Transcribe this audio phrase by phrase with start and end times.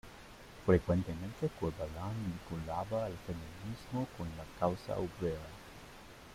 [0.65, 5.45] Frecuentemente, Corvalán vinculaba al feminismo con la causa obrera.